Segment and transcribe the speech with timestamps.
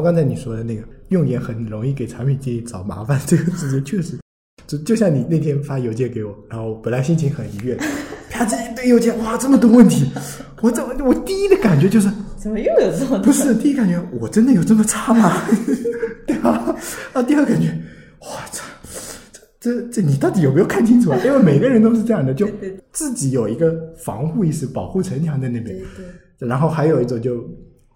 [0.00, 4.18] 后刚才你说的那个用眼很容易给产品经理找麻烦，这个事情确实，
[4.66, 7.78] 就就像你那天发邮件给我，然后本来心情很愉悦，
[8.30, 10.10] 啪这一堆邮件，哇，这么多问题，
[10.62, 12.08] 我怎么我第一的感觉就是，
[12.38, 13.26] 怎么又有这么多？
[13.26, 15.42] 不是第一感觉我真的有这么差吗？
[16.26, 16.74] 对吧？
[17.12, 17.76] 啊，第二感觉，
[18.20, 18.64] 我操，
[19.60, 21.18] 这这这你到底有没有看清楚啊？
[21.24, 22.48] 因为每个人都是这样的，就
[22.92, 26.06] 自己有一个防护意识，保护城墙在那边对，
[26.38, 27.44] 对，然后还有一种就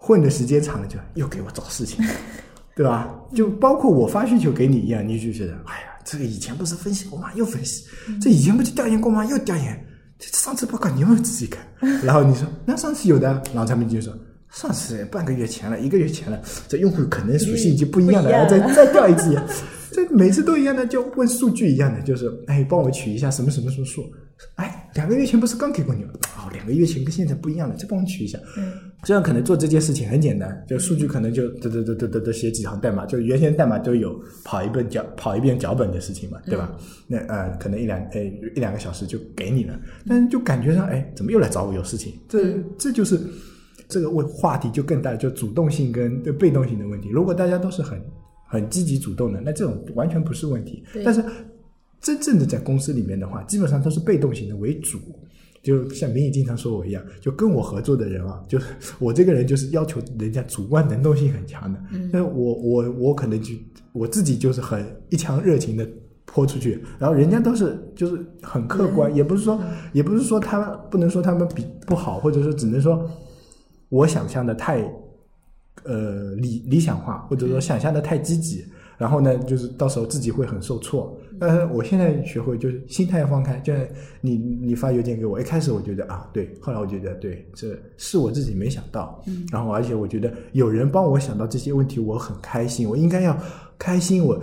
[0.05, 2.05] 混的时间长了，就又给我找事情，
[2.77, 3.11] 对吧？
[3.33, 7.31] 就包括我发需求给你一样，你就觉得，哎呀，这个以前不是分析过吗？
[7.33, 7.85] 又分析，
[8.21, 9.25] 这以前不就调研过吗？
[9.25, 9.83] 又调研，
[10.19, 11.65] 这上次报告你有没有仔细看？
[12.05, 14.13] 然后你说，那上次有的，然后产品经理说。
[14.51, 19.37] 上次半个月前了，一个月前了，这用户可能属性已经不一样了，然后再再调一次，
[19.91, 24.09] 这每次都一样的，就问数据一样的，就是哎，帮我取一下什么什么什么数，
[24.55, 26.11] 哎，两个月前不是刚给过你吗？
[26.37, 28.39] 哦，两个月前跟现在不一样了，再帮我取一下。
[28.55, 28.71] 嗯，
[29.05, 36.75] 这样可能做这件事情很简单，就数据可能就得得得得得得写几行代码，就原先代码都有跑一遍脚跑一遍脚本的事情嘛，对吧？
[37.07, 42.13] 那呃，可能一两呃一两个小时就给你了，但是就感觉上哎，怎么又来找我有事情？
[42.27, 43.19] 这这就是
[43.87, 47.09] 这个问话题就更大，就主动性跟对被动性的问题。
[47.09, 48.01] 如果大家都是很
[48.47, 50.83] 很积极主动的，那这种完全不是问题。
[51.05, 51.23] 但是
[52.01, 54.97] 真正的在公司里面的话，基本上都是被动型的为主。
[55.65, 58.67] 就像明宇经常说我一样，就跟我合作的人啊，就是
[58.99, 61.79] 我这个人就是要求人家主观能动性很强的。
[61.91, 63.55] 嗯，那我我我可能就
[63.91, 65.87] 我自己就是很一腔热情的
[66.23, 69.59] 泼出去，然后人家都是就是很客观，也不是说
[69.91, 73.03] 也不是说他们不能说他们比不好，或者说只能说
[73.89, 74.81] 我想象的太
[75.83, 78.63] 呃理理想化，或者说想象的太积极，
[78.97, 81.17] 然后呢，就是到时候自己会很受挫。
[81.39, 83.85] 但是我现在学会就是心态要放开，就像
[84.21, 93.37] 你你发邮件给我，一开始我觉得啊对，后来我觉得对，这是我自己没想到，嗯，然后而且我觉得有人帮我想到这些问题，我很开心，我应该要
[93.77, 94.41] 开心，我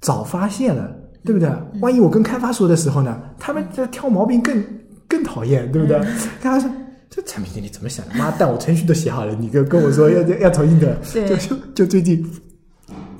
[0.00, 1.50] 早发现了，对不对？
[1.80, 4.64] 万一我跟开发说的时候呢，他们在挑毛病更
[5.06, 5.98] 更讨厌，对不对？
[6.40, 6.70] 开发说。
[7.12, 8.14] 这产品经理怎么想的？
[8.14, 12.24] 妈蛋，我程序都写好了，你跟跟我说要要重新的，就就就最近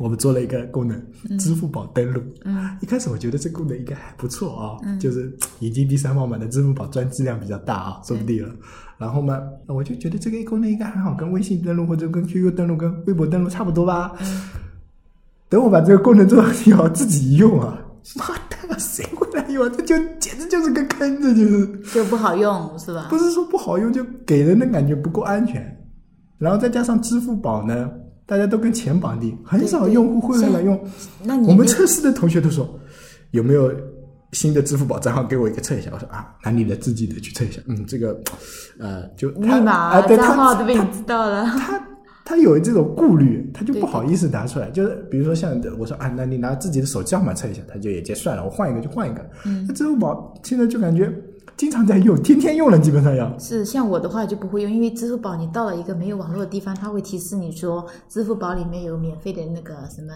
[0.01, 0.99] 我们做了一个功能，
[1.39, 2.23] 支付宝登录。
[2.47, 8.51] 嗯，一开始我觉得这功能应该还不错啊，就是引进第三方版的支付宝专质量比较大啊，说不定了。
[8.97, 14.13] 然后呢，我就觉得这个功能应该很好，跟微信登录或者跟 QQ 登录、跟微博登录差不多吧。
[15.51, 17.79] 等我把这个功能做好以后，自己一用啊，
[18.17, 19.73] 妈的，谁会来用啊？
[19.77, 21.67] 这就简直就是个坑，这就是。
[21.93, 23.09] 就不好用是吧？
[23.11, 25.77] 不是说不好用，就给人的感觉不够安全。
[26.39, 27.91] 然后再加上支付宝呢，
[28.31, 30.81] 大家都跟钱绑定，很少用户会来用。
[31.25, 32.79] 那你我们测试的同学都说，
[33.33, 33.75] 有没有
[34.31, 35.91] 新的支付宝账号给我一个测一下？
[35.93, 37.61] 我说啊，拿你的自己的去测一下。
[37.67, 38.17] 嗯，这个
[38.79, 41.45] 呃，就密他码、账号他都被你知道了。
[41.45, 41.85] 他
[42.25, 44.71] 他有这种顾虑，他就不好意思拿出来。
[44.71, 49.29] 就是比如说像我说啊，那你拿自己的手机号码测一下，他就也就算了，我换一个就换一个。
[49.45, 51.13] 嗯，那支付宝现在就感觉
[51.61, 53.39] 经常在用，天天用了，基本上要。
[53.39, 60.15] 是像我的话就不会用，因为支付宝你到了一个没有网络的地方，它会提示你说支付宝里面有免费的那个什么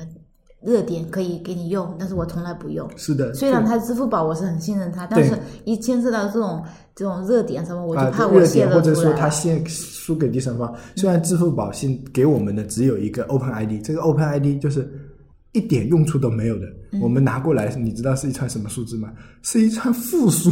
[0.63, 2.89] 热点可以给你用，但是我从来不用。
[2.97, 9.21] 是的，虽然它支付宝我是很信任它，但是一牵涉到这种这种热点什么，我就啊，怕我热点或者说泄露出来。
[9.21, 10.75] 他先输给第三方。
[10.97, 14.91] 虽然支付宝现给我们的只有一个 Open ID，这个 Open ID 就是
[15.53, 16.65] 一点用处都没有的。
[16.93, 19.13] 嗯我们拿过来，你知道是一串什么数字吗？
[19.43, 20.49] 是一串负数，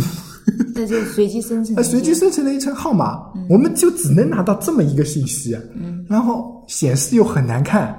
[0.74, 6.04] 那就随机生成随机生成的一串号码，我们就只能拿到这么一个信息嗯。
[6.08, 7.98] 然后显示又很难看，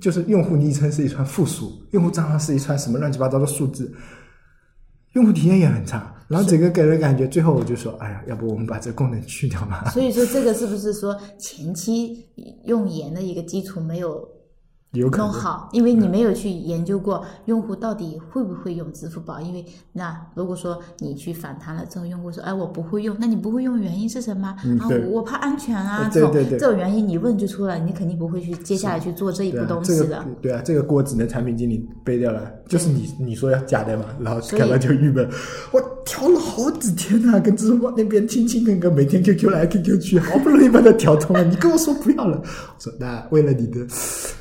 [0.00, 3.92] 就是用户昵称是一串负数，用户账号是一串什么乱七八糟的数字，
[5.14, 6.14] 用户体验也很差。
[6.28, 9.90] 然后整个给人感觉，最后我就说，哎呀，要不我们把这功能去掉吧。
[9.92, 12.24] 所以说这个是不是说前期
[12.66, 14.26] 用盐的一个基础没有
[14.92, 15.68] 弄好？
[15.72, 19.40] 因为你没有去研究过用户到底会不会用支付宝。
[19.40, 24.48] 因为那如果说你去反弹了之后，用户说：“哎，我不会用。”那你不会用原因是什么？
[24.48, 30.24] 啊，我我怕安全啊，呃这种这种原因你问就出来，你肯定不会去接下来去做这一步东西的这个。
[30.42, 35.28] 对啊，这个锅只能产品经理背掉了，就是你你说要假的嘛，然后所以开完就郁闷，
[35.72, 43.86] 我调了好几天呐、跟支付宝那边亲亲跟跟，每天 QQ 来 QQ 去，好不容易把它调通了，你跟我说不要了，我说那为了你的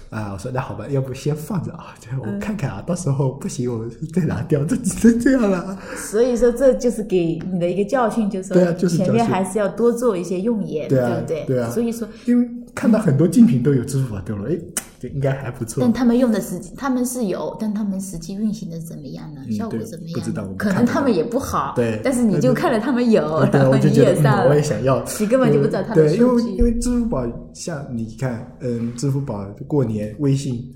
[0.10, 5.78] 啊，我说那好吧，要不先放着啊， 这我看看啊，到时候不行我再拿掉，这只能这样了。
[5.96, 11.46] 所以说这就是给你的一个教训，就是对啊就是前面还是要多做一些用眼，对啊不对？
[11.46, 14.58] 对啊所以说因为看到很多竞品都有支付宝登录，哎，
[15.00, 15.92] 这应该还不错但。
[15.92, 19.42] 他们用的实际，他们是有，但他们实际运行的怎么样呢？
[19.48, 20.14] 嗯效果怎么样？
[20.14, 21.74] 不知道可能他们也不好。
[21.76, 25.04] 对但是你就看了他们有，对，然后你也上嗯，我也，想要。
[25.20, 26.36] 你根本就不知道他的对，因。
[26.36, 30.76] 为因为支付宝像你看，嗯，支付宝过年微信。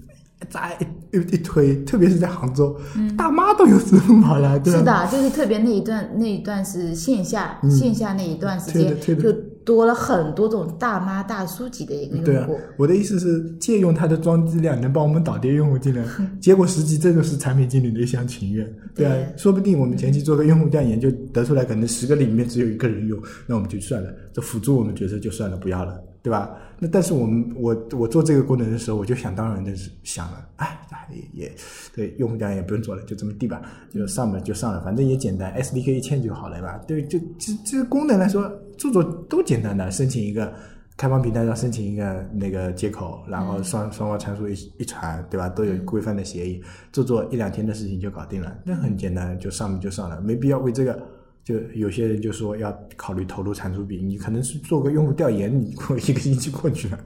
[0.50, 0.78] 在
[1.14, 2.76] 一一推，特别是在杭州，
[3.18, 9.32] 大妈都有支付宝了，对是的，就是特别那一段那一段是线下、线下那一段时间就
[9.66, 16.04] 多了很多种大妈大叔级的一个对啊用户。，我的意思是借用它的装机量，能帮我们导跌用户进来。
[16.42, 18.66] 结果实际这就是产品经理的一厢情愿，
[18.96, 26.58] 对啊，对说不定我们前期做个用户调研，就得出来可能十个里面只有一个人用，那我们就算了，这辅助我们角色就算了，不要了，对吧？
[26.80, 30.80] 那但是我们我我做这个功能的时候，我就想当然的是想了，哎，
[31.12, 31.52] 也也
[31.94, 33.62] 对，用户调研也不用做了，就这么地吧，
[33.94, 36.80] 就上吧就上了，反正也简单，SDK 一嵌就好了吧？
[36.88, 40.52] 对，就这这个功能来说，做做都简单的，申请一个。
[40.96, 45.50] 开放平台上申请一个那个接口，然后双双方参数一一传，对吧？
[45.50, 46.62] 都有规范的协议，
[46.92, 51.04] 做做一两天的事情就搞定了，那很简单，就上面就上了，没必要为这个。
[51.44, 57.00] 就有些人就说要考虑投入产出比，你可能是做个用户调研，你过一个星期过去了，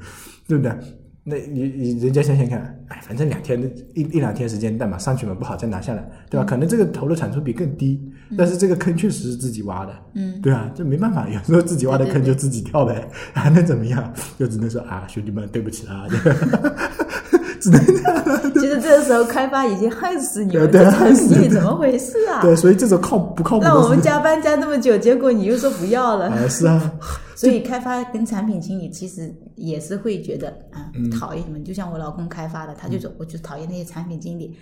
[0.47, 0.71] 对不对？
[1.29, 6.45] 那你你人家想想看，哎，反正两天的一一两天时间，代码上去嘛，不好再拿下来，对吧？
[6.45, 8.01] 可能这个投入产出比更低，
[8.37, 14.13] 但是这个坑确实是自己挖的，嗯，对啊，这没办法，有时候自己挖的坑就自己跳呗，还能 怎么样？
[14.39, 16.07] 就只能说啊，兄弟们，对不起啊，
[17.59, 18.36] 只能这样。
[18.87, 22.41] 这个时候开发已经恨死你了，对对这程序你怎么回事啊？
[22.41, 26.29] 对，所以这种靠不靠谱的让我们加班加那么久，结果你又说不要了。
[26.29, 26.91] 啊，是啊，
[27.35, 31.61] 所以开发跟产品经理其实也是会觉得啊、嗯讨厌你们。
[31.65, 34.55] 就像我老公开发的，他就说我就讨厌那些产品经理。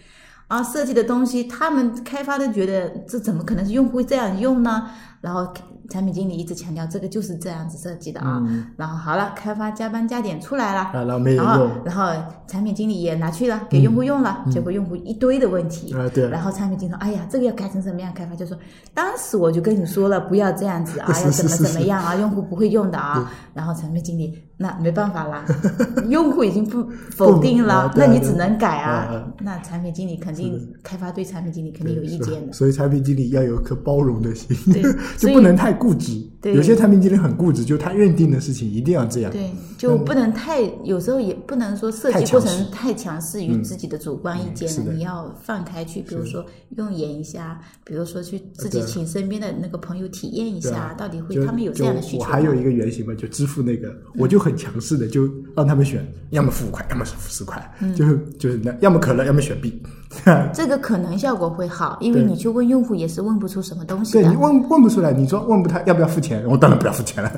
[0.48, 4.90] 啊，设计的东西，他们开发的觉得这怎么可能是用户会这样用呢？
[5.22, 5.52] 然后
[5.90, 8.42] 产品经理一直强调这个就是这样子设计的啊。
[8.78, 12.12] 然后好了，开发加班加点出来了，然后然后用然后
[12.48, 15.94] 产品经理也拿去了给用户用了，结果用户一堆的问题。
[15.94, 18.58] 啊对然后产品经理说：“哎呀，这个要改成什么样？”开发就说
[18.94, 25.46] ：“当时我就跟你说了，不要这样子啊， 要怎么怎么样啊，用户不会用的啊。”然后产品经理那没办法啦，
[26.10, 29.26] 用户已经不否定啊了，啊那你只能改啊。
[29.40, 32.52] 那产品经理肯定开发对产品经理肯定有意见的。
[32.52, 34.84] 所以产品经理要有颗包容的心对，
[35.18, 36.22] 就不能太固执。
[36.42, 39.32] 对有些产品经理很固执，就他认定的事情一定要这样。
[39.32, 39.50] 对，
[39.80, 46.46] 就不能太，有时候也不能说设计过程太强势于自己的主观意见你要放开去，比如说
[46.78, 52.30] 用眼一下，比如说去自己请身边的那个朋友体验一下，到底会他们有这样的需求吗。
[52.30, 59.82] 我还有一个原型嘛，就支付那个，我就很强势的，就让他们选，要么付五块，要么是付十块，嗯就是就是那，要么可乐，要么选 B。
[60.54, 64.38] 这个可能效果会好，因为你去问用户也是问不出什么东西的对你。
[64.38, 67.30] 问问不出来，你说问不他要不要付钱，我当然不要付钱了，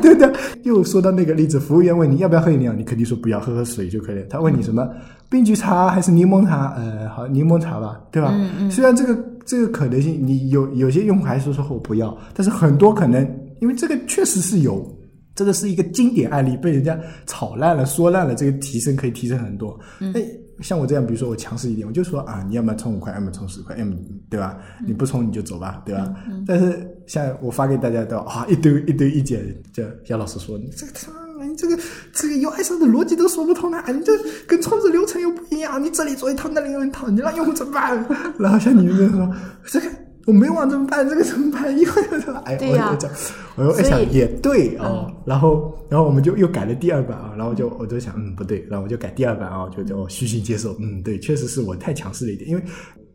[0.00, 0.32] 对不对？
[0.62, 4.22] 又说到那个例子，服务员问你要不要喝饮料，你肯定说不要，喝喝水就可以了。
[4.30, 4.88] 他问你什么
[5.28, 6.72] 冰菊茶还是柠檬茶？
[6.76, 8.30] 呃，好，柠檬茶吧，对吧？
[8.32, 13.28] 嗯嗯虽然这个这个可能性，你有有些用户还是说说我不要，但是很多可能
[13.60, 14.86] 因为这个确实是有。
[15.34, 19.78] 这个是一个经典案例，被人家炒烂了、说烂了，这个提升可以提升很多。
[19.98, 20.20] 那、
[20.60, 23.96] 像我这样，比如说我强势一点，我就说啊，你要么充五块，要么充十块，要么
[24.30, 24.56] 对吧？
[24.86, 26.14] 你不充你就走吧，对吧？
[26.46, 31.76] 但是像我发给大家的啊，一堆一堆意见，就姚老师说你这个他妈你这个
[32.12, 34.12] 这个 UI 上的逻辑都说不通了，你这
[34.46, 38.06] 跟充值流程又不一样，你这里做一套那里有一套，你让用户怎么办？
[38.38, 39.34] 然后像你们这说
[39.66, 40.03] 这个。
[40.26, 41.06] 我没网怎么办？
[41.08, 41.78] 这个怎么办？
[41.78, 42.00] 以后
[42.44, 43.10] 哎，我就讲，
[43.56, 52.62] 我又在想也对哦，然后然后我们就又改了第二版啊，然后就我就想，嗯，不对，然后我就改第二版啊，就就虚心接受，嗯，对，确实是我太强势了一点，因为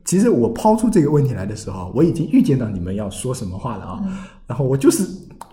[0.06, 4.00] 其实我抛出这个问题来的时候，我已经预见到你们要说什么话了啊，
[4.46, 5.04] 然后我就是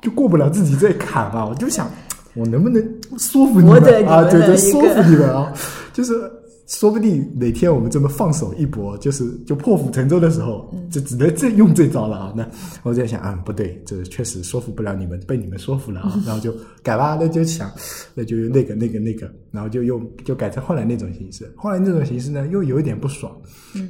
[0.03, 1.91] 就过不了自己这坎啊，我就想
[2.35, 2.83] 我能不能
[3.17, 5.51] 说服你们啊，对对，说服你们啊，
[5.95, 6.31] 就是。
[6.67, 12.35] 说不定哪天我们这么放手一搏，就是就破釜沉舟的时候，就只能这用这招了啊！
[12.37, 12.45] 那
[12.83, 17.71] 我在想啊，不对，这确实说服不了你们，被你们说服了啊，然后就改吧，那就想，
[18.15, 21.49] 那就用那个那个那个，然后就用就改成后来那种形式。
[21.57, 23.33] 后来那种形式呢，又有一点不爽，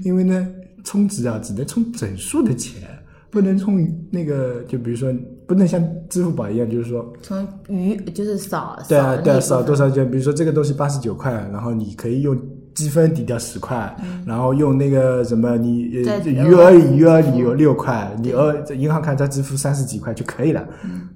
[0.05, 0.47] 因为呢，
[0.85, 2.83] 充值啊只能充整数的钱，
[3.31, 5.11] 不能充那个，就比如说
[5.47, 10.11] 不能像支付宝一样，就是说从余就是扫对啊，对啊，少的那部少多少钱？
[10.11, 12.39] 比如说这个东西八十九块，然后你可以用
[12.77, 16.05] 积分抵掉十块，然后用那个什么你余
[16.53, 20.63] 额里余额里有六块，你额银行卡再支付三十几块就可以了。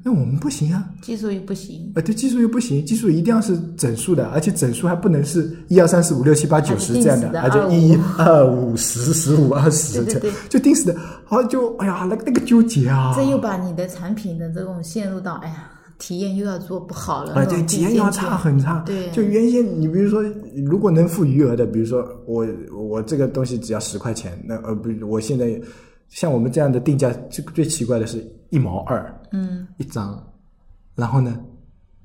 [0.02, 10.32] 那我们不行啊，技术又不行，啊，对，技术又不行，技术一定要是整数的，而且整数还不能是一二三四五六七八九十这样的，而且一二五十十五二十这对对对。
[10.48, 15.68] 就定死的，好像就哎呀，那个那个纠结啊，这又把你的产品的这种陷入到哎呀
[16.00, 18.82] 体验又要做不好了，啊，对，体验要差很差。
[18.86, 20.22] 对，就原先你比如说，
[20.64, 25.60] 如果能付余额的，比如说我我这个东西只要十块钱，那呃不，我现在
[26.08, 30.20] 像我们这样的定价，最最奇怪的是一毛二，嗯，一张，
[30.94, 31.38] 然后呢，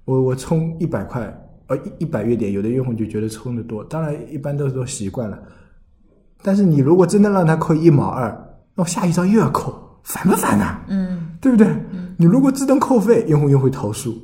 [0.04, 1.22] 我我充一百块，
[1.68, 5.40] 呃一一百月点，有的用户就觉得充的多，当然一般都是都习惯了。
[6.44, 8.30] 但是你如果真的让他扣一毛二，
[8.76, 9.74] 那我下一张又要扣，
[10.06, 10.78] 烦不烦呐？
[10.88, 11.68] 嗯，对不对？
[12.18, 14.16] 你如果自动扣费，用户又会投诉。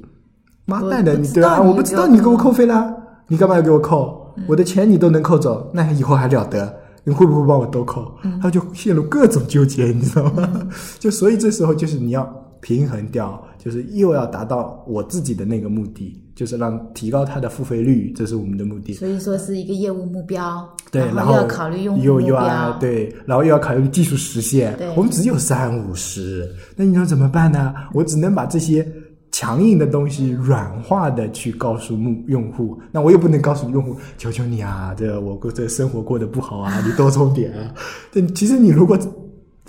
[0.66, 2.94] 妈蛋的，你对啊，知道你我不知道你给我扣费啦，
[3.28, 4.34] 你干嘛要给我扣？
[4.48, 6.74] 我的钱你都能扣走，那以后还了得？
[7.04, 8.14] 你会不会帮我多扣？
[8.42, 10.48] 他就陷入各种纠结，你知道吗？
[11.00, 12.24] 就所以这时候就是你要
[12.62, 18.94] 平衡掉，就是又要达到我自己的那个目的，就是让提高它的付费率，这是我们的目的。
[18.94, 24.90] 所以说是一个业务目标，对，然后又要考虑用户又要标，对，然后又要考虑技术实现对。
[24.98, 27.72] 我们只有三五十，那你说怎么办呢？
[27.94, 28.84] 我只能把这些
[29.32, 37.72] 强硬的东西软化的去告诉目用户，那我又不能告诉用户，求求你啊，这我过这生活过得不好啊，你多充点啊。
[38.12, 38.98] 这其实你如果。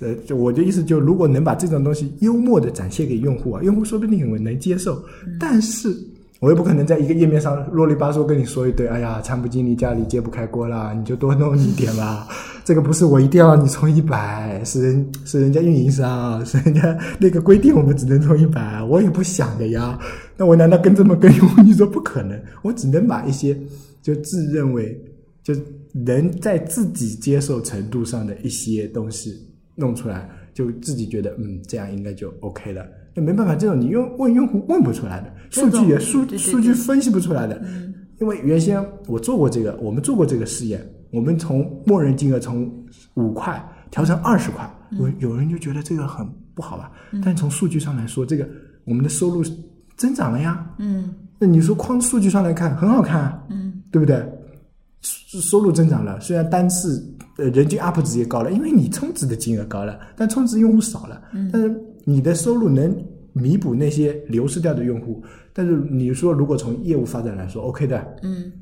[0.01, 5.01] 呃，就我的意思就，如果能把这种东西幽默的展现给用户啊，用户说不定能接受。
[5.39, 5.95] 但是
[6.41, 12.27] 我又不可能在一个页面上啰里吧嗦跟你说一堆，哎呀，产品经理家里揭不开锅啦，你就多弄一点吧。
[12.65, 19.99] 这个不是我一定要你充一百，是人是人家运营商，是人家那个规定，我们只能充一百，我也不想的呀。
[20.37, 21.63] 那我难道跟这么跟用户？
[21.63, 23.57] 你说不可能，我只能把一些
[24.01, 25.01] 就自认为
[25.45, 25.55] 就
[25.93, 29.33] 能在自己接受程度上的一些东西
[29.75, 32.87] 弄出来，就自己觉得嗯，这样应该就 OK 了。
[33.15, 37.63] 那没办法，这种你用问用户问不出来的，数据也数数据分析不出来的。
[38.21, 42.73] 因为原先我做过这个，我们做过这个试验，我们从默认金额从
[43.15, 46.91] 五块调成二十块，有有人就觉得这个很不好吧？
[47.25, 48.49] 但从数据上来说，这个
[48.85, 49.43] 我们的收入
[49.97, 50.67] 增长了呀。
[50.79, 54.25] 嗯那你说光数据上来看，很好看啊，嗯，对不对？
[55.33, 57.03] 收收入增长了，虽然单次
[57.39, 61.23] 呃人均 UP 值也高了，因为你充值的金额高了，但充值用户少了，
[61.53, 61.75] 但是
[62.05, 62.95] 你的收入能
[63.33, 65.23] 弥补那些流失掉的用户。
[65.55, 68.53] 但是你说如果从业务发展来说，OK 的，嗯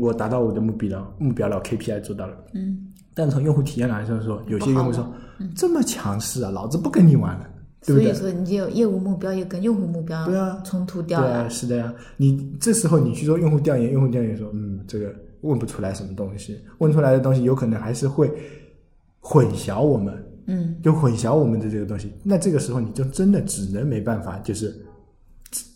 [0.00, 2.34] 我达到我的目标了，目标了，KPI 做到了。
[2.54, 5.08] 嗯，但从用户体验来说，说有些用户说
[5.54, 7.46] 这么强势啊，老子不跟你玩了，
[7.84, 8.12] 对不对？
[8.12, 11.94] 所以说你就有业务目标又跟用户目标对啊冲突掉了对啊，了，是的呀。
[12.16, 15.14] 你这时候你去做用户调研，用户调研说，嗯，这个
[15.46, 18.32] 问不出来什么东西，问出来的东西有可能还是会
[19.20, 20.76] 混淆我们，嗯。
[20.82, 22.12] 就混淆我们的这个东西。
[22.22, 24.74] 那这个时候你就真的只能没办法，就是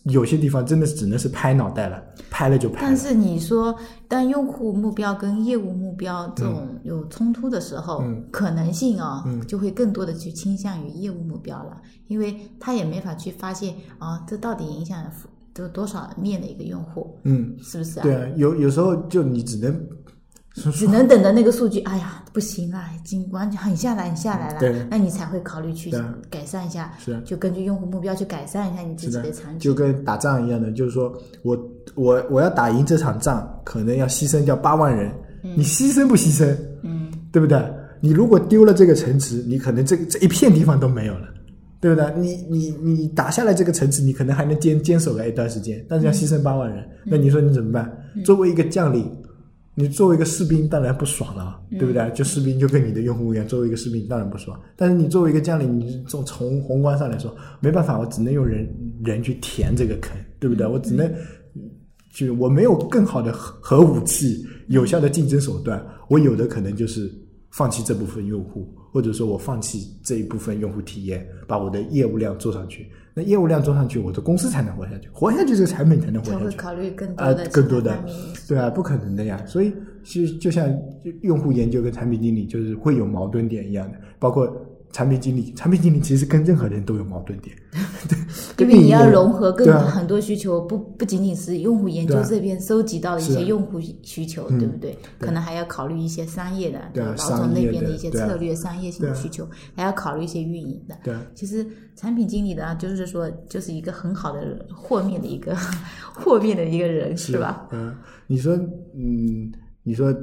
[0.03, 2.81] 有些地方真的只能是拍脑袋了，拍了就拍了。
[2.81, 3.75] 但是你说，
[4.07, 8.23] 当用户目标跟业务目标这种有冲突的时候，嗯。
[8.31, 9.41] 可能性啊、嗯。
[9.47, 15.11] 就会更多的去倾向于业务目标了，因为他也没法去发现啊，这到底影响了
[15.53, 18.03] 多多少面的一个用户，嗯，是不是啊？
[18.03, 19.73] 对啊，有有时候就你只能
[20.73, 25.91] 只能等着那个数据，哎呀，不行了，已经完全很下来，很下来了，对那你才会考虑去
[26.29, 29.73] 改善一下，是啊就根据用户目标去改善一下你自己的己的产，就。
[29.73, 31.57] 跟打仗一样的，就是说我
[31.95, 36.55] 我我要打赢这场仗，可能要牺牲掉八万人，你牺牲不牺牲？
[36.83, 37.61] 嗯，对不对？
[38.03, 41.27] 你如果丢了这个城池，你可能这个这一片地方都没有了，
[41.81, 42.13] 对不对？
[42.17, 47.91] 你你你打下来这个城池，你可能还能坚坚守个一段时间，但是要牺牲八万人，那你说你怎么办？
[48.23, 49.11] 作为一个将领，
[49.75, 52.09] 你作为一个士兵，当然不爽了，对不对？
[52.13, 54.57] 就士兵就跟你的用户一样，作为一个士兵当然不爽。
[54.77, 58.69] 但是你作为一个将领，你从从宏观上来说，没办法，我只能用人
[59.03, 60.65] 人去填这个坑，对不对？
[60.67, 61.11] 我只能。
[62.13, 67.09] 就我没有更好的核核武器、有效的竞争手段，我有的可能就是
[67.51, 72.87] 放弃这部分用户，或者说我放弃这一部分用户体验，把我的业务量做上去。
[73.13, 76.45] 那业务量做上去，我的公司才能活下去，活下去这个产品才能活下去。
[76.45, 78.03] 会考虑更多更多的
[78.47, 79.43] 对啊，不可能的呀。
[79.45, 80.73] 所以其实就像
[81.21, 84.47] 用户研究跟产品经理就是会有矛盾点一样的，包括
[84.91, 87.55] 产品经理，产品经理其实跟任何人都有矛盾点，
[88.57, 94.97] 对，因为你要融合更很多需求，不不仅仅是用户研究这边收集到的一些用户需求，嗯对不对？
[95.19, 97.29] 可能还要考虑一些商业的，对啊吧？
[97.29, 100.95] 老总那边的一些策略、商业性的需求，还要考虑一些运营的。
[101.03, 105.55] 对啊其实产品经理的啊，就是说，就是一个很好的和面的一个
[106.13, 107.67] 和面的一个人，是吧？？
[107.71, 107.95] 嗯，
[108.27, 108.55] 你说，
[108.93, 109.51] 嗯，
[109.83, 110.13] 你说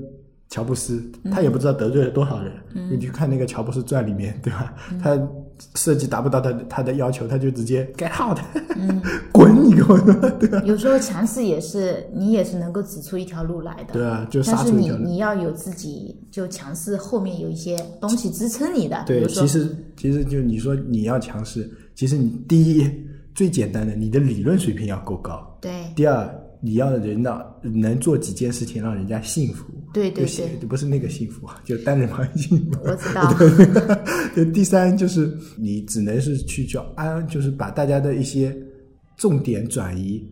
[0.49, 2.53] 乔布斯，他也不知道得罪了多少人。
[2.75, 4.75] 嗯你去看那个《乔布斯传》里面，对吧？
[5.03, 5.19] 他
[5.75, 8.39] 设计达不到他的他的要求，他就直接 get out，
[9.33, 9.99] 滚嗯你给我，
[10.39, 10.63] 对吧？
[10.65, 13.93] 有时候强势也是你也是能够指出一条路来的。
[13.93, 14.89] 对啊，就但是你。
[14.91, 22.89] 你要有自己就强势，后面有一些东西支撑你的，比对，其实其实就你说你要强势，其实你第一
[23.35, 25.59] 最简单的，你的理论水平要够高。
[25.61, 26.25] 对第二，
[26.61, 29.65] 你要人让能做几件事情让人家幸福。
[29.93, 32.79] 对对对，不是那个幸福啊， 就单人旁幸福。
[32.85, 33.33] 我知道，
[34.37, 38.55] 就第三就是你只能是去叫安，就是把大家的一些
[39.17, 40.23] 重点转移，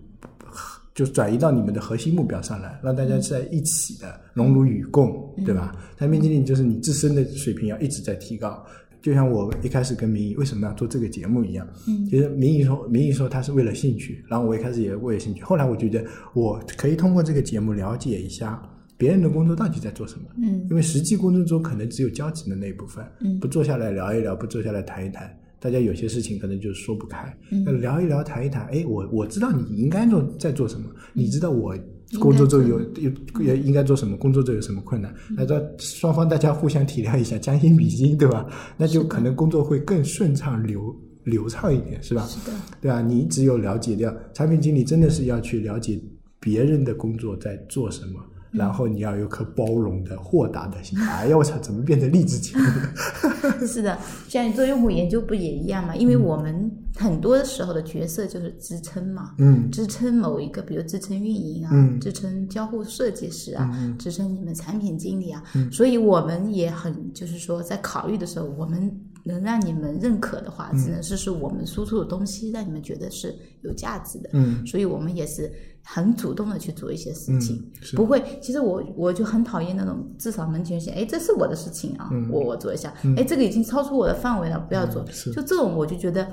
[0.95, 5.75] 就转移到你们的核心目标上来，让大家在一起的荣辱与共，对吧？
[5.99, 8.65] 产品经理就是你自身的水平要一直在提高。
[9.03, 12.05] 就像我一开始跟明仪为什么要做这个节目一样，嗯。
[12.07, 18.61] 其实明仪说，明仪说他是为了兴趣，然后我一开始也为了兴趣，后来我觉得我可以通过这个节目了解一下
[18.97, 20.67] 别人的工作到底在做什么，嗯。
[20.71, 23.39] 因为实际工作中可能只有交集的那一部分，嗯。
[23.39, 27.63] 不坐下来聊一聊，不坐下来谈一谈，大家有些事情可能就说不开，嗯。
[27.65, 30.97] 那聊一聊谈一谈，哎，我我知道你应该做在做什么，嗯。
[31.13, 31.77] 你知道我
[32.21, 33.11] 工作中有有
[33.43, 35.37] 也应该做什么，工作中有什么困难，嗯。
[35.39, 38.47] 那这双方大家互相体谅一下，将心比心，对吧？
[38.77, 40.95] 那就可能工作会更顺畅流
[41.25, 42.25] 流畅一点，是吧？
[42.29, 46.01] 是的，对啊，你只有了解掉产品经理，真的是要去了解
[46.39, 48.21] 别人的工作在做什么，
[48.57, 50.99] 然后你要有颗包容的、豁达的心。
[50.99, 53.59] 哎呀，我操，怎么变成励志节目了？
[53.67, 53.97] 是的，
[54.29, 55.95] 像你做用户研究不也一样嘛？
[55.95, 68.91] 因为我们很多时候的角色就是支撑嘛，嗯支撑某一个，比如支撑运营啊，嗯支撑交互设计师啊，嗯支撑你们产品经理啊，嗯所以我们也很就是说，在考虑的时候，我们
[69.27, 70.79] 能让你们认可的话，嗯。
[70.79, 74.65] 只能是是我们输出的东西让你们觉得是有价值的，嗯。
[74.67, 75.53] 所以我们也是
[75.83, 77.57] 很主动的去做一些事情。
[77.57, 82.29] 嗯，不会，其实我我就很讨厌那种至少门前线，哎，这是我的事情啊，嗯。
[82.31, 85.03] 我我做一下，哎，这个已经超出我的范围了，不要做。
[85.03, 85.33] 嗯是。
[85.33, 86.27] 就这种，我就觉得，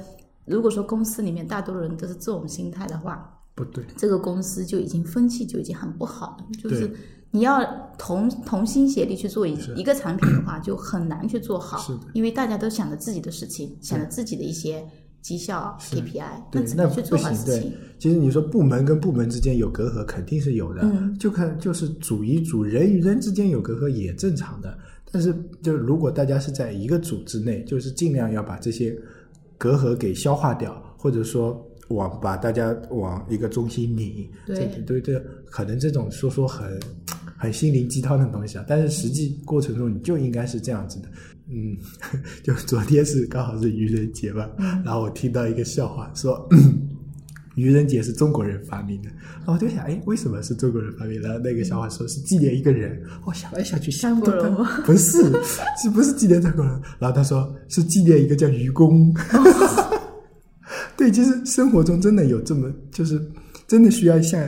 [0.46, 6.46] 如果说公司里面大多数人都是这种心态的话，不对，这个公司就已经风气就已经很不好了。
[6.62, 6.98] 就是对
[7.36, 7.66] 你要
[7.98, 14.86] 同同心协力去做一一个产品的话，就很难去做好，是的因为大家都想着自己的事情，想着自己的一些
[15.20, 20.82] 绩效 KPI，对，那只能去做好事情。，其实你说部门跟部门之间有隔阂，肯定是有的。
[20.84, 24.78] 嗯就看就是组与组，人与人之间有隔阂也正常的。
[25.12, 28.96] 但是，就如果大家是在一个组织内，就是尽量要把这些
[29.58, 34.29] 隔阂给消化掉，或者说往把大家往一个中心拧。
[34.46, 36.79] 对这对对，可能这种说说很
[37.44, 41.10] 很心灵鸡汤的东西啊，但是实际过程中你就应该是这样子的。
[41.50, 41.77] 嗯，
[42.42, 44.50] 就昨天是刚好是愚人节嘛，
[44.86, 46.48] 然后我听到一个笑话说。
[47.56, 51.27] 愚人节是中国人发明的，然后我就想，哎，为什么是中国人发明的？
[51.27, 55.22] 然后那个笑话说是纪念一个人，我想来想去，张国人吗不是，
[55.79, 56.82] 是不是纪念中国人？
[56.98, 59.14] 然后他说是纪念一个叫愚公。
[60.98, 63.22] 对，其实生活中真的有这么，就是
[63.68, 64.44] 真的需要像，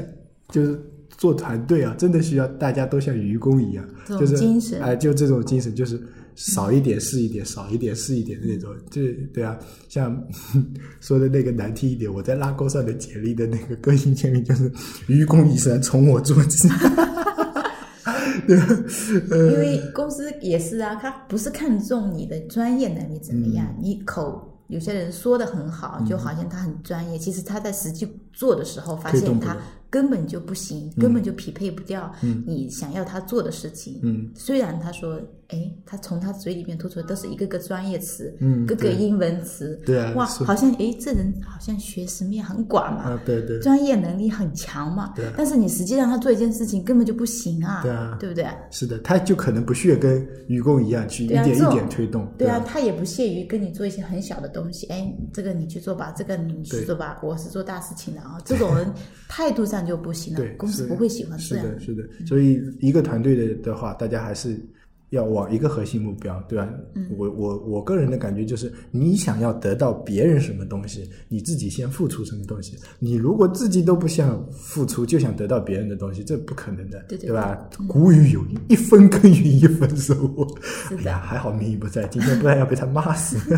[0.50, 0.84] 就是
[1.26, 4.80] 做团队啊，真的需要大家都像愚公一样，就是精神。
[4.80, 6.00] 哎、就这种精神，就是
[6.36, 9.58] 少一点是一点，少一点是一点的那种，就是对啊，
[9.90, 10.24] 像
[11.02, 14.72] 说的那个难听一点，我在拉钩上的简历的那个个性签名就是
[15.10, 16.70] “愚公移山，从我做起”。
[18.46, 18.56] 对，
[19.32, 23.82] 呃，因为公司也是啊，他不是看重你的专业能力怎么样，嗯。
[23.82, 29.58] 你口有些人说的很好，就好像他很专业，其实他在实际做的时候发现他
[29.96, 32.14] 根本就不行，根本就匹配不掉
[32.46, 33.98] 你想要他做的事情。
[34.04, 34.30] 嗯。
[34.36, 45.34] 虽然他说，哎，他从他嘴里面吐出来都是一个个专业词，嗯对各个英文词，对啊哇，好像哎，这人好像学识面很广嘛，啊，对对，专业能力很强嘛，对啊。
[45.38, 48.18] 但是你实际让他做一件事情根本就不行啊，对啊。
[48.20, 48.48] 对不对？
[48.72, 58.92] 是的，他就可能不屑跟愚公一样去一点一点推动，对啊，吧他也不屑于跟你做一些很小的东西，哎，这个你去做吧，这个你去做吧，我是做大事情的啊，这种人
[59.28, 61.66] 态度上就不行了 对，，公司不会喜欢这样。
[61.80, 64.60] 是的，是的，所以一个团队的的话，大家还是
[65.16, 66.70] 要往一个核心目标，对吧？
[66.94, 72.78] 嗯我我我个人的感觉就是，你想要得到别人什么东西，你自己先付出什么东西。
[73.00, 77.58] 你如果自己都不想付出，就想得到别人的东西，这不可能的，对对吧？
[77.88, 80.46] 古语有云：“一分耕耘一分收获。”
[80.98, 83.38] 哎呀，还好明仪不在，今天不然要被他骂死。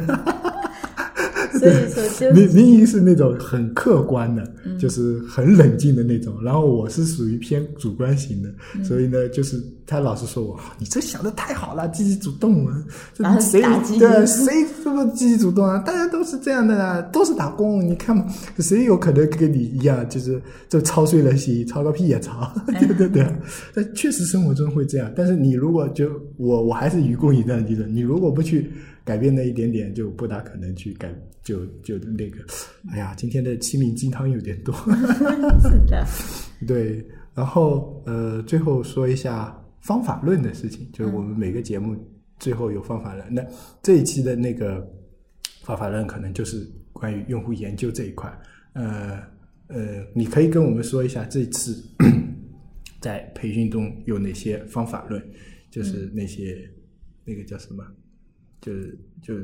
[1.57, 15.79] 所以说就明明仪是那种很客观的，嗯就是很冷静的那种，然后我是属于偏主观型的，嗯所以呢，就是他老是说我，你这想的太好了，积极主动啊，这谁打击对谁这么积极主动啊？
[15.79, 18.27] 大家都是这样的啊，都是打工，你看嘛，
[18.59, 23.25] 谁有可能跟你一样，就是就操碎了心，操个屁也操， 对对对，
[23.73, 28.69] 但确实生活中会这样，但是你如果就我我还是愚公移山的人，你如果不去
[29.05, 31.09] 改变那一点点，就不大可能去改，
[31.43, 32.39] 就就那个，
[32.91, 34.75] 哎呀，今天的心灵鸡汤有点多。
[35.63, 36.05] 是的，
[36.67, 41.95] 对，然后呃，最后说一下方法论的事情，就是我们每个节目
[42.37, 43.33] 最后有方法论。
[43.33, 43.41] 那
[43.81, 44.85] 这一期的那个
[45.63, 48.29] 方法论可能就是关于用户研究这一块。
[48.73, 49.17] 呃
[49.67, 51.81] 呃，你可以跟我们说一下这次
[52.99, 55.23] 在培训中有哪些方法论，
[55.71, 56.69] 就是那些、
[57.23, 57.81] 那个叫什么，
[58.59, 59.35] 就是就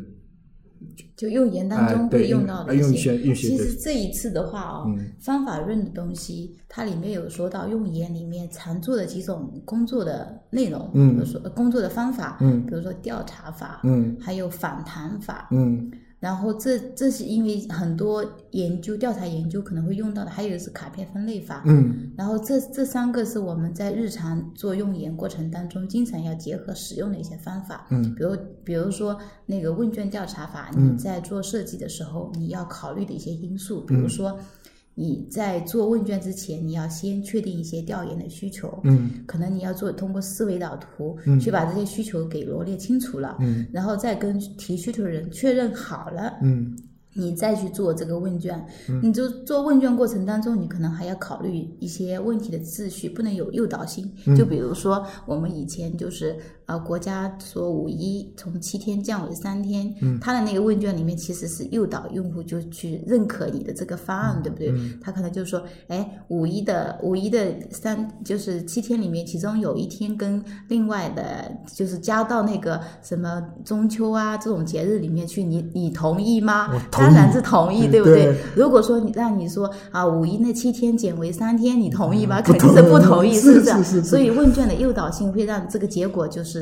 [1.16, 3.18] 就用言当中会用到的一些。
[3.34, 5.12] 其实这一次的话哦，嗯。
[5.20, 11.14] 方法论的东西，它里面有说到用言里面常做的几种工作的内容，嗯。
[11.14, 12.66] 比如说呃工作的方法，嗯。
[12.66, 14.16] 比如说调查法，嗯。
[14.20, 15.92] 还有访谈法，嗯
[16.24, 22.14] 然后这这是因为很多研究调查研究可能会用到的，还有是卡片分类法，嗯。
[22.18, 27.86] 然后这这三个是我们在日常做用研过程当中经常要结合使用的一些方法。
[27.92, 28.16] 嗯。
[28.16, 30.94] 比如比如说那个问卷调查法，嗯。
[30.94, 34.40] 你在做设计的时候你要考虑的一些因素，比如说
[34.96, 38.80] 你在做问卷之前，你要先确定一些调研的需求。
[38.84, 39.10] 嗯。
[39.26, 41.40] 可能你要做通过思维导图、嗯。
[41.40, 43.66] 去把这些需求给罗列清楚了，嗯。
[43.72, 46.78] 然后再跟提需求的人确认好了，嗯。
[47.16, 49.00] 你再去做这个问卷，嗯。
[49.04, 54.12] 你就做问卷过程当中，你可能还要考虑一些问题的秩序，不能有诱导性。
[54.36, 64.74] 就比如说，我们以前就是呃，国家说五一从七天降为三天，他的那个问卷里面其实是诱导用户就去认可你的这个方案，对不对？
[65.02, 78.38] 他可能就说，哎，五一的五一的三就是七天里面，其中有一天跟另外的，就是加到那个什么中秋啊这种节日里面去，你你同意吗当然是同意，嗯对不对对？
[78.56, 82.40] 如果说你让你说啊，五一那七天减为三天，你同意吗？
[82.40, 83.66] 嗯肯定是不同意，同意是不是？
[83.66, 86.53] 是是是所以问卷的诱导性会让这个结果就是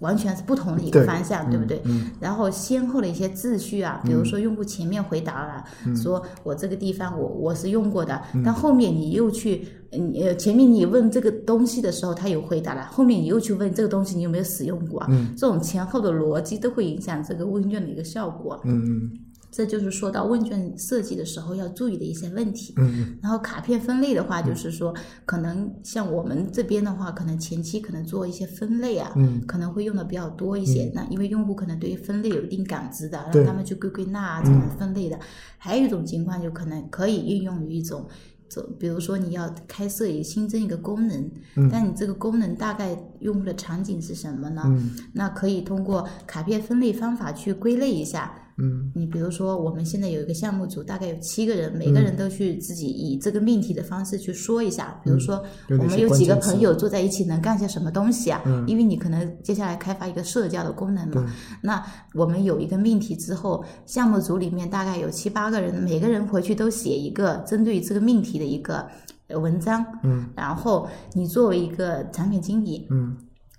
[0.00, 1.80] 完全是不同的一个方向，对不对？
[1.84, 15.06] 嗯然后先后的一些秩序啊，比如说用户前面回答了，嗯说我这个地方我我是用过的，但后面你又去，嗯呃，前面你问这个东西的时候，他有回答了，后面你又去问这个东西你有没有使用过啊？
[15.10, 18.60] 嗯这种前后的逻辑都会影响这个问卷的一个效果。
[18.64, 19.10] 嗯嗯
[19.56, 22.74] 这就是说到问卷设计的时候要注意的一些问题。
[22.76, 30.92] 嗯然后卡片分类的话，就是说，可能像我们这边的话，可能前期可能做一些分类啊，嗯可能会用的比较多一些。
[30.94, 35.18] 那因为用户可能对于分类有一定感知的，对让他们去归归纳啊，怎么分类的。
[35.56, 38.06] 还有一种情况，就可能可以运用于一种。
[38.48, 41.30] 这比如说你要开设一新增一个功能，
[41.72, 44.62] 但你这个功能大概用户的场景是什么呢？
[44.66, 48.45] 嗯那可以通过卡片分类方法去归类一下。
[48.58, 54.98] 嗯你比如说，我们现在有一个项目组，大概有七个人，每个人都去自己以这个命题的方式去说一下。
[55.04, 58.40] 比如说，我们有几个朋友坐在一起能干些什么东西啊？
[58.46, 61.26] 嗯因为你可能接下来开发一个社交的功能嘛。
[61.60, 68.86] 那我们有一个命题之后，项目组里面大概有七八个人，每个人回去都写一个针对这个命题的一个
[69.28, 69.84] 呃文章。
[70.02, 73.16] 嗯，然后你作为一个产品经理，嗯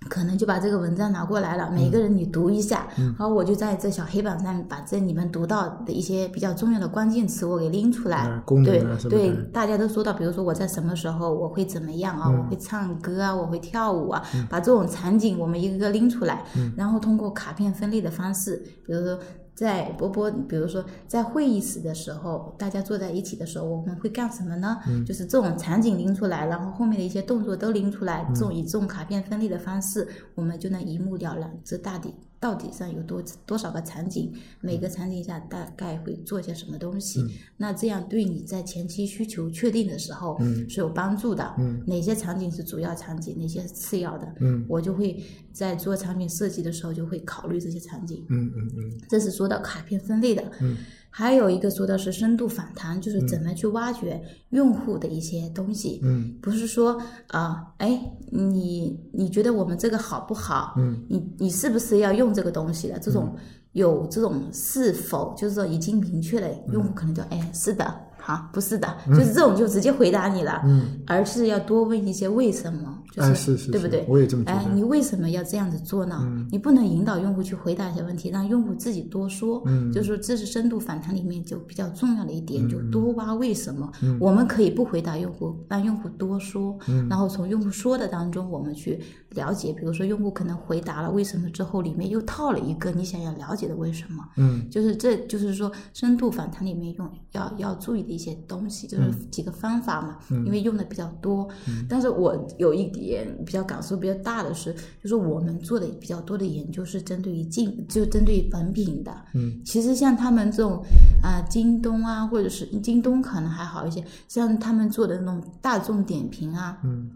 [0.08, 8.18] 可能就把这个文章拿过来了，每个人你读一下，然后我就在这小黑板上把这你们读到的一些比较重要的关键词我给拎出来。
[8.18, 12.28] 啊对对，大家都说到，比如说我在什么时候我会怎么样啊？
[12.28, 18.56] 嗯我会唱歌啊，我会跳舞啊，把这种场景我们一个个拎出来，嗯然后通过卡片分类的方式，
[18.86, 19.18] 比如说。
[19.58, 24.78] 在波波，比如说在会议室的时候，大家坐在一起的时候，我们会干什么呢？
[24.86, 37.20] 嗯就是这种场景拎出来，然后后面的一些动作都拎出来，嗯这种以这种卡片分类的方式，我们就能一目了然，这大底到底上有多多少个场景，每个场景下大概会做些什么东西。
[37.20, 41.54] 嗯那这样对你在前期需求确定的时候嗯是有帮助的。
[41.58, 45.20] 嗯哪些场景是主要场景，哪些是次要的，嗯我就会
[45.52, 48.24] 在做产品设计的时候就会考虑这些场景。
[48.28, 50.42] 嗯嗯嗯这是说到卡片分类的。
[50.60, 50.76] 嗯
[51.10, 56.00] 还有一个说的是深度访谈，就是怎么去挖掘用户的一些东西。
[56.04, 60.74] 嗯不是说啊，哎、你你觉得我们这个好不好？
[60.76, 62.98] 嗯你你是不是要用这个东西的？
[62.98, 63.34] 这种
[63.72, 74.04] 有这种是否，就是说已经明确了，用户可能就哎是的，好不是的，就是这种就直接回答你了，嗯，而是要多问一些为什么，就哎是是是对不对？
[74.06, 76.30] 我也这么觉哎，你为什么要这样子做呢？
[76.50, 79.62] 你不能引导用户去回答一些问题，让用户自己多说。
[79.64, 83.90] 嗯就是说这是深度访谈里面就比较重要的一点，就多挖为什么。
[84.02, 94.22] 嗯我们可以不回答用户，让用户多说，然后从用户说的当中，我们去了解，比如说用户可能回答了为什么之后，里面又套了一个你想要了解的为什么。
[94.36, 101.48] 嗯就是这就是说深度访谈里面用要要注意的一些东西，就是几个方法嘛，因为用的比较多。
[101.88, 109.14] 但是我有一点比较感受比较大的是，就是我们做的比较多的研究是针对于竞，就针对于本品的。
[109.34, 110.84] 嗯，其实像他们这种
[111.22, 117.10] 啊、京东啊，或者是京东可能还好一些，像他们做的那种大众点评啊，嗯。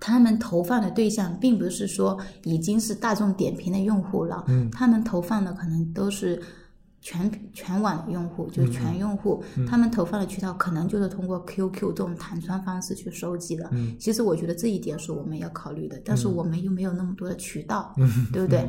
[0.00, 4.68] 他们投放的对象并不是说已经是大众点评的用户了，嗯。
[4.70, 6.42] 他们投放的可能都是
[7.04, 13.70] 全全网的用户，就是全用户，他们投放的渠道可能就是通过 QQ 这种弹窗方式去收集的。
[13.98, 17.94] 其实我觉得这一点是我们要考虑的，但是我们又没有那么多的渠道，
[18.32, 18.66] 对不对？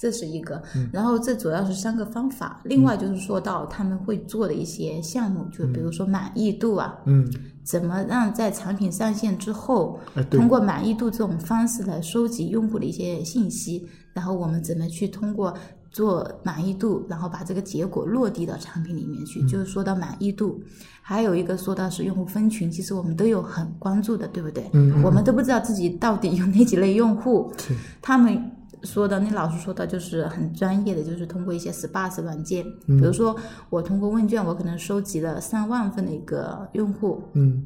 [0.00, 2.60] 这是一个，然后这主要是三个方法。
[2.64, 7.30] 另外就是说到他们会做的一些项目，就比如说满意度啊，嗯，
[7.62, 15.54] 怎么让在产品上线之后哎，通过满意度这种方式来收集用户的一些信息，然后我们怎么去通过
[15.90, 19.26] 做满意度，然后把这个结果落地到产品里面嗯。
[19.26, 20.62] 去，就是说到满意度。
[21.02, 24.70] 还有一个说到是用户分群，其实我们都有很关注的，对不对？
[24.72, 25.02] 嗯嗯。
[25.02, 27.52] 我们都不知道自己到底有哪几类用户，
[28.00, 28.40] 他们
[28.84, 32.96] 说的，那老师说的就是很专业的，就是通过一些 SPAS 软件，嗯。
[32.96, 33.36] 比如说
[33.68, 37.64] 我通过问卷，我可能收集了三万份的一个用户，嗯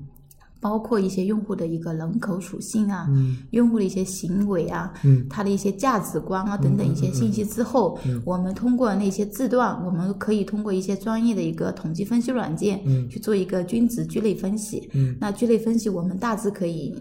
[0.64, 3.36] 包括一些用户的一个人口属性啊，嗯。
[3.50, 5.26] 用户的一些行为啊，嗯。
[5.28, 13.06] 他的一些价值观啊等等一些信息之后，我们通过那些字段，我们可以通过一些专业的一个统计分析软件，嗯。
[13.10, 14.88] 去做一个均值聚类分析。
[14.94, 15.14] 嗯。
[15.20, 16.94] 那聚类分析，我们大致可以。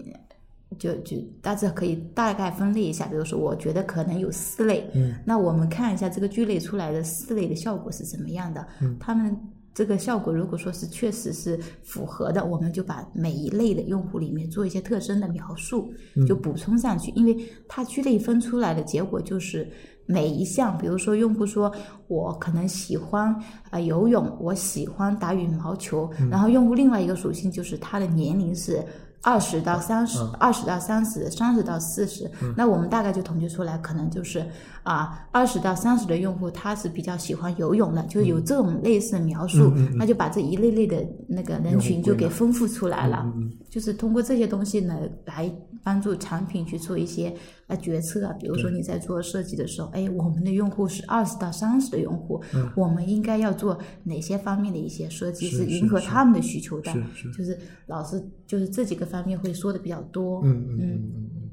[0.80, 5.14] 就就大致可以大概分类一下，比如说，我觉得可能有四类，嗯。
[5.24, 8.68] 那我们看一下这个聚类出来的四类的效果是怎么样的。
[8.82, 8.98] 嗯。
[9.00, 9.38] 他们
[9.74, 19.68] 这个效果如果说是确实是符合的，我们就把每一类的用户里面做一些特征的描述，嗯就补充上去，因为它区类分出来的结果就是。
[20.06, 21.74] 每一项，比如说用户说，
[22.10, 23.40] 我可能喜欢啊、
[23.72, 28.84] 呃游泳，我喜欢打羽毛球，嗯然后用户另外一个属性就是他的年龄是
[29.24, 34.46] 二十到三十、二十到三十，三十到四十、那我们大概就统计出来，可能就是
[34.84, 43.26] 啊，二十到三十的用户他是比较喜欢游泳的，就是有这种类似的描述，那就把这一类类的那个人群就给丰富出来了，
[43.74, 45.52] 就是通过这些东西呢来
[45.84, 47.34] 帮助产品去做一些
[47.66, 52.40] 呃决策啊，比如说你在做设计的时候，哎，我们的用户是二十到三十的用户，
[52.76, 56.92] 我们应该要做哪些方面的一些设计是迎合他们的需求的？
[57.16, 57.58] 是是就是
[57.88, 60.44] 老师就是这几个方面会说的比较多。
[60.44, 60.82] 嗯嗯嗯
[61.16, 61.50] 嗯嗯，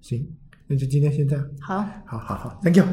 [0.00, 0.26] 行，
[0.66, 1.50] 那就今天先这样。
[1.60, 2.84] 好，好好好，Thank you。